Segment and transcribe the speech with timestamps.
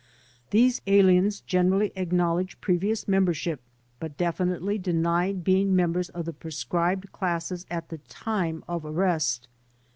[0.49, 3.61] These aliens generally ac knowledge previous membership
[3.99, 9.47] but definitely denied being members of the proscribed classes at the time of arrest.